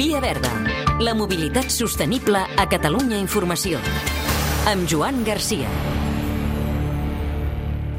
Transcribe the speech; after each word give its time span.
Via 0.00 0.18
Verda. 0.18 0.48
La 1.04 1.12
mobilitat 1.12 1.68
sostenible 1.68 2.40
a 2.40 2.64
Catalunya 2.72 3.18
Informació. 3.20 3.84
Amb 4.72 4.88
Joan 4.88 5.20
Garcia. 5.28 5.68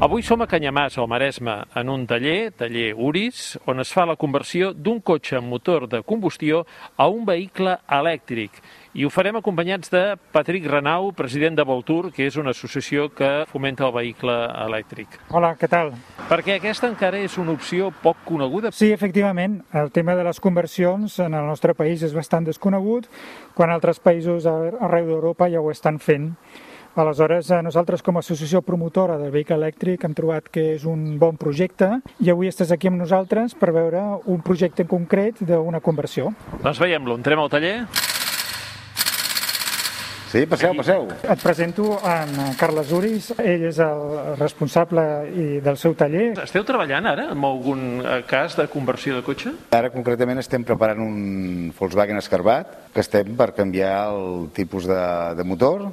Avui 0.02 0.24
som 0.26 0.40
a 0.42 0.48
Canyamàs, 0.50 0.96
al 0.98 1.06
Maresme, 1.06 1.52
en 1.78 1.90
un 1.92 2.08
taller, 2.10 2.50
taller 2.58 2.88
Uris, 2.98 3.52
on 3.70 3.78
es 3.78 3.92
fa 3.94 4.02
la 4.02 4.16
conversió 4.18 4.72
d'un 4.74 4.96
cotxe 4.98 5.36
amb 5.38 5.46
motor 5.46 5.84
de 5.86 6.00
combustió 6.02 6.64
a 6.98 7.06
un 7.06 7.22
vehicle 7.22 7.76
elèctric. 7.86 8.58
I 8.98 9.06
ho 9.06 9.12
farem 9.14 9.38
acompanyats 9.38 9.92
de 9.94 10.16
Patrick 10.34 10.66
Renau, 10.66 11.12
president 11.14 11.54
de 11.54 11.66
Voltur, 11.68 12.10
que 12.10 12.26
és 12.26 12.34
una 12.34 12.50
associació 12.50 13.12
que 13.14 13.44
fomenta 13.52 13.86
el 13.86 13.94
vehicle 13.94 14.34
elèctric. 14.64 15.20
Hola, 15.30 15.52
què 15.54 15.70
tal? 15.70 15.94
Perquè 16.26 16.58
aquesta 16.58 16.90
encara 16.90 17.22
és 17.22 17.38
una 17.38 17.54
opció 17.54 17.92
poc 18.02 18.26
coneguda. 18.26 18.74
Sí, 18.74 18.90
efectivament, 18.90 19.60
el 19.70 19.94
tema 19.94 20.18
de 20.18 20.26
les 20.26 20.42
conversions 20.42 21.20
en 21.22 21.38
el 21.38 21.46
nostre 21.46 21.78
país 21.78 22.02
és 22.02 22.18
bastant 22.18 22.50
desconegut, 22.50 23.06
quan 23.54 23.70
altres 23.70 24.02
països 24.02 24.50
arreu 24.50 25.14
d'Europa 25.14 25.46
ja 25.46 25.62
ho 25.62 25.70
estan 25.70 26.02
fent. 26.02 26.32
Aleshores, 26.94 27.48
eh, 27.50 27.62
nosaltres 27.64 28.02
com 28.04 28.18
a 28.18 28.20
associació 28.20 28.60
promotora 28.60 29.16
del 29.16 29.30
vehicle 29.32 29.56
elèctric 29.56 30.02
hem 30.04 30.12
trobat 30.12 30.50
que 30.52 30.74
és 30.74 30.82
un 30.84 31.16
bon 31.18 31.38
projecte 31.40 31.88
i 32.20 32.28
avui 32.28 32.50
estàs 32.52 32.72
aquí 32.74 32.90
amb 32.90 33.00
nosaltres 33.00 33.54
per 33.56 33.70
veure 33.72 34.02
un 34.28 34.42
projecte 34.44 34.84
en 34.84 34.90
concret 34.90 35.40
d'una 35.40 35.80
conversió. 35.80 36.34
Doncs 36.60 36.82
veiem-lo, 36.82 37.16
entrem 37.16 37.40
al 37.40 37.48
taller. 37.48 37.76
Sí, 40.32 40.44
passeu, 40.48 40.72
passeu. 40.76 41.08
Et 41.28 41.40
presento 41.40 41.98
en 42.08 42.54
Carles 42.60 42.92
Uris, 42.92 43.32
ell 43.40 43.66
és 43.68 43.80
el 43.84 44.36
responsable 44.38 45.02
del 45.64 45.80
seu 45.80 45.96
taller. 45.96 46.30
Esteu 46.44 46.64
treballant 46.68 47.08
ara 47.08 47.26
en 47.32 47.44
algun 47.44 48.00
eh, 48.00 48.20
cas 48.28 48.56
de 48.60 48.68
conversió 48.72 49.16
de 49.16 49.24
cotxe? 49.24 49.56
Ara 49.76 49.92
concretament 49.92 50.40
estem 50.40 50.64
preparant 50.64 51.00
un 51.04 51.72
Volkswagen 51.76 52.20
Escarbat, 52.20 52.92
que 52.92 53.04
estem 53.04 53.36
per 53.36 53.52
canviar 53.56 54.08
el 54.12 54.48
tipus 54.56 54.88
de, 54.88 55.04
de 55.36 55.44
motor, 55.44 55.88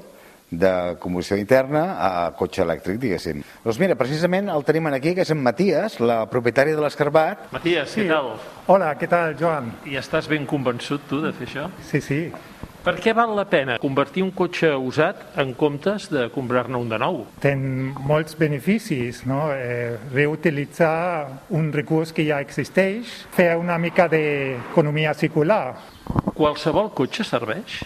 de 0.52 0.96
combustió 1.00 1.38
interna 1.38 1.98
a 2.00 2.32
cotxe 2.36 2.64
elèctric, 2.64 2.98
diguéssim. 3.00 3.44
Doncs 3.64 3.80
mira, 3.80 3.96
precisament 3.96 4.50
el 4.50 4.64
tenim 4.66 4.88
aquí, 4.88 5.14
que 5.16 5.22
és 5.22 5.32
en 5.32 5.44
Matías, 5.44 6.00
la 6.00 6.24
propietària 6.30 6.76
de 6.76 6.82
l'Escarbat. 6.82 7.52
Matías, 7.52 7.90
Sí. 7.90 8.02
què 8.02 8.08
tal? 8.10 8.34
Hola, 8.68 8.96
què 8.98 9.08
tal, 9.08 9.36
Joan? 9.38 9.74
I 9.86 9.98
estàs 9.98 10.28
ben 10.28 10.46
convençut, 10.46 11.02
tu, 11.08 11.22
de 11.22 11.32
fer 11.34 11.48
això? 11.48 11.70
Sí, 11.82 12.02
sí. 12.02 12.32
Per 12.82 12.96
què 12.96 13.14
val 13.14 13.36
la 13.36 13.44
pena 13.46 13.78
convertir 13.78 14.24
un 14.24 14.32
cotxe 14.32 14.70
usat 14.74 15.38
en 15.38 15.54
comptes 15.54 16.10
de 16.10 16.30
comprar-ne 16.32 16.78
un 16.78 16.88
de 16.90 16.98
nou? 16.98 17.26
Té 17.44 17.54
molts 17.56 18.38
beneficis, 18.40 19.26
no? 19.28 19.52
Eh, 19.52 19.98
reutilitzar 20.14 21.28
un 21.50 21.74
recurs 21.74 22.14
que 22.14 22.26
ja 22.26 22.40
existeix, 22.40 23.06
fer 23.36 23.58
una 23.58 23.78
mica 23.78 24.08
d'economia 24.08 25.14
circular. 25.14 25.76
Qualsevol 26.34 26.94
cotxe 26.96 27.24
serveix? 27.28 27.84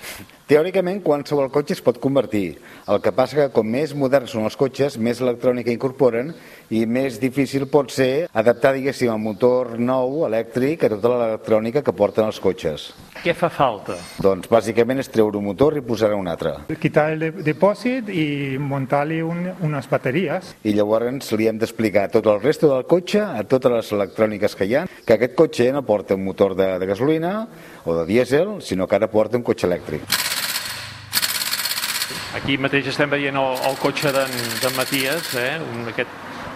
Teòricament, 0.54 1.00
qualsevol 1.02 1.48
cotxe 1.50 1.74
es 1.74 1.80
pot 1.82 1.98
convertir. 1.98 2.60
El 2.86 3.00
que 3.02 3.10
passa 3.16 3.34
que 3.40 3.46
com 3.56 3.66
més 3.74 3.96
moderns 3.98 4.36
són 4.36 4.44
els 4.46 4.54
cotxes, 4.60 5.00
més 5.02 5.18
electrònica 5.24 5.72
incorporen 5.74 6.28
i 6.70 6.84
més 6.86 7.16
difícil 7.18 7.64
pot 7.72 7.90
ser 7.90 8.28
adaptar, 8.38 8.76
diguéssim, 8.76 9.10
el 9.10 9.18
motor 9.24 9.72
nou, 9.82 10.20
elèctric, 10.28 10.84
a 10.86 10.92
tota 10.94 11.10
l'electrònica 11.16 11.82
que 11.82 11.96
porten 11.98 12.30
els 12.30 12.38
cotxes. 12.44 12.92
Què 13.24 13.34
fa 13.34 13.50
falta? 13.50 13.96
Doncs 14.22 14.46
bàsicament 14.52 15.02
és 15.02 15.10
treure 15.10 15.40
un 15.42 15.48
motor 15.48 15.80
i 15.80 15.82
posar 15.88 16.12
un 16.14 16.30
altre. 16.30 16.54
Quitar 16.78 17.08
el 17.16 17.24
de- 17.26 17.32
dipòsit 17.50 18.12
i 18.14 18.28
muntar-li 18.62 19.24
un, 19.26 19.48
unes 19.66 19.90
bateries. 19.90 20.54
I 20.70 20.76
llavors 20.78 21.32
li 21.34 21.50
hem 21.50 21.58
d'explicar 21.58 22.12
tot 22.14 22.30
el 22.30 22.38
resto 22.46 22.70
del 22.76 22.86
cotxe, 22.86 23.24
a 23.26 23.42
totes 23.50 23.74
les 23.74 23.92
electròniques 23.98 24.54
que 24.60 24.70
hi 24.70 24.78
ha, 24.78 24.86
que 25.02 25.18
aquest 25.18 25.34
cotxe 25.34 25.72
no 25.74 25.82
porta 25.82 26.14
un 26.14 26.24
motor 26.30 26.54
de, 26.54 26.76
de 26.78 26.92
gasolina 26.94 27.34
o 27.90 27.98
de 28.04 28.06
dièsel, 28.06 28.60
sinó 28.62 28.86
que 28.86 29.02
ara 29.02 29.10
porta 29.10 29.42
un 29.42 29.48
cotxe 29.50 29.66
elèctric. 29.66 30.06
Aquí 32.34 32.56
mateix 32.58 32.88
estem 32.90 33.12
veient 33.12 33.36
el, 33.38 33.58
el 33.70 33.76
cotxe 33.78 34.10
d'en 34.16 34.74
Matías, 34.78 35.34
eh? 35.38 35.60
un, 35.62 35.84
aquest 35.92 36.10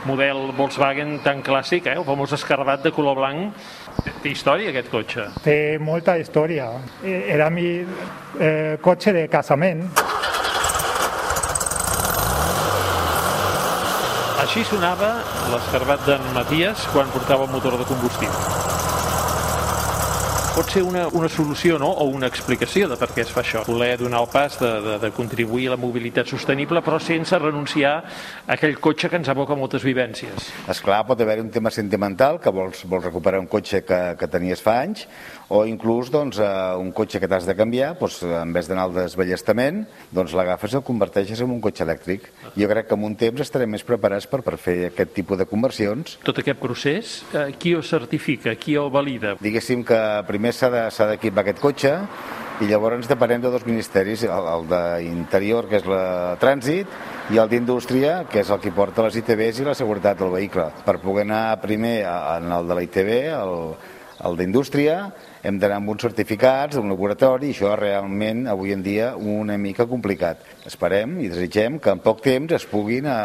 model 0.10 0.48
Volkswagen 0.58 1.20
tan 1.26 1.44
clàssic, 1.46 1.86
eh? 1.92 1.98
el 2.00 2.06
famós 2.08 2.34
escarbat 2.34 2.82
de 2.86 2.92
color 2.96 3.20
blanc. 3.20 3.54
Té, 4.02 4.14
té 4.24 4.32
història, 4.34 4.72
aquest 4.74 4.90
cotxe. 4.90 5.28
Té 5.46 5.58
molta 5.82 6.18
història. 6.18 6.72
Eh, 7.04 7.20
Era 7.36 7.52
mi 7.54 7.68
eh, 7.84 8.78
cotxe 8.82 9.14
de 9.14 9.28
casament. 9.30 9.86
Així 14.42 14.64
sonava 14.66 15.12
l'escarbat 15.52 16.06
d'en 16.08 16.26
Matías 16.34 16.88
quan 16.94 17.10
portava 17.14 17.46
el 17.46 17.54
motor 17.54 17.78
de 17.78 17.86
combustió. 17.90 18.34
Pot 20.58 20.72
ser 20.74 20.82
una, 20.82 21.04
una 21.14 21.28
solució 21.30 21.76
no? 21.78 21.92
o 22.02 22.08
una 22.10 22.26
explicació 22.26 22.88
de 22.90 22.96
per 22.98 23.12
què 23.14 23.22
es 23.22 23.30
fa 23.30 23.44
això. 23.44 23.60
Voler 23.68 23.92
donar 24.00 24.24
el 24.24 24.30
pas 24.34 24.56
de, 24.58 24.72
de, 24.82 24.96
de 25.04 25.12
contribuir 25.14 25.68
a 25.70 25.76
la 25.76 25.78
mobilitat 25.78 26.32
sostenible 26.34 26.82
però 26.82 26.98
sense 26.98 27.38
renunciar 27.38 27.92
a 28.00 28.56
aquell 28.56 28.74
cotxe 28.82 29.06
que 29.12 29.20
ens 29.22 29.30
aboca 29.30 29.54
moltes 29.54 29.86
vivències. 29.86 30.50
És 30.66 30.82
clar, 30.82 31.04
pot 31.06 31.22
haver 31.22 31.38
un 31.44 31.52
tema 31.54 31.70
sentimental, 31.70 32.42
que 32.42 32.50
vols, 32.50 32.82
vols 32.90 33.06
recuperar 33.06 33.44
un 33.44 33.46
cotxe 33.52 33.84
que, 33.86 34.00
que 34.18 34.30
tenies 34.34 34.64
fa 34.66 34.80
anys, 34.82 35.06
o 35.54 35.62
inclús 35.70 36.10
doncs, 36.10 36.42
eh, 36.42 36.50
un 36.82 36.90
cotxe 36.92 37.22
que 37.22 37.30
t'has 37.30 37.46
de 37.46 37.54
canviar, 37.56 37.94
doncs, 38.02 38.18
en 38.26 38.50
vez 38.56 38.68
d'anar 38.68 38.88
al 38.90 38.98
desballestament, 38.98 39.84
doncs 40.10 40.34
l'agafes 40.36 40.74
i 40.74 40.80
el 40.82 40.86
converteixes 40.90 41.46
en 41.46 41.54
un 41.54 41.62
cotxe 41.62 41.86
elèctric. 41.86 42.28
Jo 42.58 42.72
crec 42.74 42.90
que 42.90 42.98
en 42.98 43.06
un 43.06 43.16
temps 43.20 43.46
estarem 43.46 43.78
més 43.78 43.86
preparats 43.86 44.26
per, 44.26 44.42
per 44.42 44.58
fer 44.58 44.78
aquest 44.90 45.14
tipus 45.22 45.38
de 45.38 45.46
conversions. 45.46 46.18
Tot 46.26 46.42
aquest 46.42 46.60
procés, 46.66 47.22
eh, 47.32 47.54
qui 47.62 47.78
ho 47.78 47.86
certifica, 47.86 48.58
qui 48.58 48.74
el 48.74 48.90
valida? 48.90 49.38
Diguéssim 49.38 49.86
que 49.86 50.02
primer 50.28 50.47
de- 50.52 50.90
s'ha 50.92 51.08
d'equipar 51.12 51.44
aquest 51.44 51.60
cotxe 51.60 51.92
i 52.62 52.66
llavors 52.66 53.08
depenem 53.08 53.42
de 53.42 53.52
dos 53.54 53.66
ministeris, 53.68 54.24
el, 54.24 54.32
el 54.32 54.64
d'Interior, 54.72 55.68
que 55.70 55.78
és 55.78 55.86
la 55.86 56.38
Trànsit, 56.42 56.88
i 57.30 57.38
el 57.38 57.50
d'Indústria, 57.52 58.24
que 58.32 58.40
és 58.42 58.50
el 58.50 58.60
que 58.64 58.72
porta 58.72 59.04
les 59.06 59.16
ITBs 59.20 59.60
i 59.62 59.68
la 59.68 59.76
seguretat 59.78 60.18
del 60.18 60.32
vehicle. 60.34 60.70
Per 60.86 60.98
poder 61.04 61.28
anar 61.28 61.60
primer 61.62 62.00
en 62.08 62.50
el 62.52 62.68
de 62.68 62.74
la 62.80 62.82
ITB, 62.88 63.12
el, 63.36 63.54
el 64.26 64.38
d'Indústria, 64.40 65.12
hem 65.44 65.60
d'anar 65.62 65.78
amb 65.78 65.92
uns 65.94 66.02
certificats, 66.02 66.80
un 66.82 66.90
laboratori, 66.90 67.52
i 67.52 67.54
això 67.54 67.76
realment, 67.78 68.48
avui 68.50 68.74
en 68.74 68.82
dia, 68.82 69.12
una 69.16 69.58
mica 69.62 69.86
complicat. 69.86 70.42
Esperem 70.66 71.20
i 71.22 71.30
desitgem 71.30 71.78
que 71.78 71.94
en 71.94 72.02
poc 72.02 72.24
temps 72.26 72.58
es 72.58 72.66
puguin 72.66 73.06
a, 73.06 73.20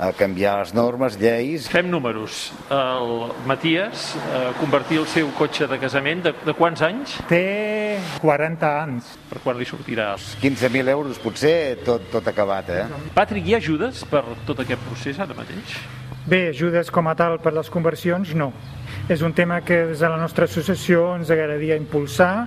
a 0.00 0.14
canviar 0.16 0.56
les 0.62 0.72
normes, 0.72 1.18
lleis, 1.20 1.68
Fem 1.68 1.90
números. 1.92 2.50
El 2.72 3.34
Matías 3.46 4.14
eh, 4.16 4.50
convertir 4.56 5.02
el 5.02 5.06
seu 5.12 5.28
cotxe 5.36 5.68
de 5.68 5.76
casament 5.82 6.24
de, 6.24 6.32
de 6.46 6.54
quants 6.56 6.80
anys? 6.86 7.18
Té 7.28 8.00
40 8.22 8.70
anys. 8.80 9.12
Per 9.28 9.42
quan 9.44 9.60
li 9.60 9.68
sortirà? 9.68 10.14
15.000 10.40 10.94
euros 10.96 11.20
potser, 11.20 11.76
tot, 11.84 12.08
tot 12.14 12.32
acabat, 12.32 12.72
eh? 12.72 12.86
Patrick, 13.12 13.44
hi 13.44 13.58
ha 13.58 13.60
ajudes 13.60 14.06
per 14.08 14.24
tot 14.48 14.64
aquest 14.64 14.80
procés 14.88 15.20
ara 15.20 15.36
mateix? 15.36 15.76
Bé, 16.24 16.46
ajudes 16.54 16.90
com 16.92 17.08
a 17.10 17.14
tal 17.16 17.38
per 17.44 17.52
les 17.56 17.68
conversions, 17.72 18.32
no. 18.36 18.50
És 19.12 19.20
un 19.26 19.34
tema 19.36 19.60
que 19.66 19.82
des 19.92 20.00
de 20.00 20.08
la 20.08 20.20
nostra 20.20 20.48
associació 20.48 21.10
ens 21.18 21.32
agradaria 21.32 21.76
impulsar, 21.80 22.46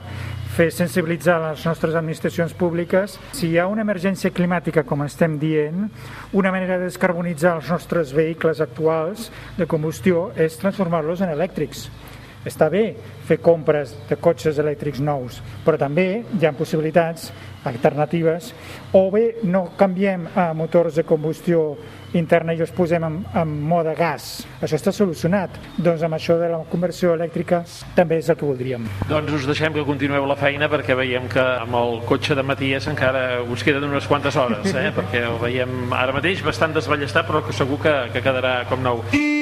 fer 0.53 0.69
sensibilitzar 0.69 1.39
les 1.41 1.63
nostres 1.65 1.95
administracions 1.97 2.53
públiques. 2.53 3.17
Si 3.33 3.49
hi 3.49 3.57
ha 3.57 3.65
una 3.71 3.81
emergència 3.81 4.29
climàtica, 4.29 4.83
com 4.85 5.01
estem 5.05 5.39
dient, 5.41 5.87
una 6.37 6.51
manera 6.53 6.77
de 6.77 6.91
descarbonitzar 6.91 7.55
els 7.57 7.71
nostres 7.73 8.13
vehicles 8.13 8.61
actuals 8.61 9.31
de 9.57 9.65
combustió 9.69 10.27
és 10.37 10.59
transformar-los 10.61 11.25
en 11.25 11.33
elèctrics. 11.33 11.87
Està 12.43 12.69
bé 12.69 12.89
fer 13.27 13.39
compres 13.43 13.95
de 14.09 14.17
cotxes 14.19 14.59
elèctrics 14.59 15.01
nous, 15.03 15.39
però 15.63 15.79
també 15.79 16.07
hi 16.21 16.45
ha 16.45 16.53
possibilitats 16.57 17.31
alternatives, 17.63 18.53
o 18.91 19.09
bé 19.11 19.39
no 19.47 19.69
canviem 19.77 20.27
a 20.35 20.51
motors 20.53 20.99
de 20.99 21.05
combustió 21.07 21.77
interna 22.13 22.53
i 22.53 22.61
els 22.61 22.71
posem 22.75 23.03
en, 23.07 23.15
en 23.39 23.53
mode 23.67 23.95
gas. 23.97 24.43
Això 24.61 24.77
està 24.77 24.93
solucionat. 24.93 25.55
Doncs 25.77 26.03
amb 26.05 26.17
això 26.17 26.37
de 26.37 26.51
la 26.51 26.61
conversió 26.69 27.15
elèctrica 27.17 27.63
també 27.97 28.19
és 28.21 28.29
el 28.29 28.37
que 28.37 28.45
voldríem. 28.45 28.85
Doncs 29.09 29.39
us 29.39 29.47
deixem 29.49 29.73
que 29.73 29.85
continueu 29.87 30.27
la 30.29 30.37
feina 30.37 30.69
perquè 30.69 30.97
veiem 30.99 31.27
que 31.31 31.43
amb 31.63 31.79
el 31.79 32.01
cotxe 32.09 32.37
de 32.37 32.45
Matías 32.45 32.87
encara 32.91 33.41
us 33.43 33.65
queden 33.65 33.89
unes 33.89 34.07
quantes 34.07 34.37
hores, 34.37 34.69
eh? 34.75 34.89
perquè 34.93 35.25
el 35.31 35.39
veiem 35.41 35.93
ara 35.95 36.13
mateix 36.15 36.43
bastant 36.45 36.75
desballestat 36.75 37.29
però 37.29 37.41
que 37.45 37.55
segur 37.55 37.81
que, 37.81 37.95
que 38.13 38.21
quedarà 38.25 38.59
com 38.69 38.83
nou. 38.83 39.01
Via 39.13 39.32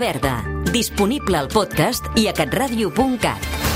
Verda. 0.00 0.42
Disponible 0.72 1.36
al 1.36 1.48
podcast 1.52 2.08
i 2.16 2.26
a 2.26 2.32
catradio.cat. 2.32 3.69